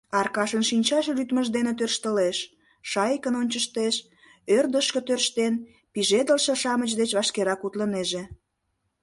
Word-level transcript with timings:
Аркашын 0.19 0.63
шинчаже 0.69 1.11
лӱдмыж 1.17 1.47
дене 1.55 1.71
тӧрштылеш, 1.79 2.37
шайыкын 2.91 3.33
ончыштеш: 3.41 3.95
ӧрдыжкӧ 4.57 4.99
тӧрштен, 5.07 5.53
пижедылше-шамыч 5.93 6.91
деч 6.99 7.09
вашкерак 7.17 7.61
утлынеже. 7.67 8.23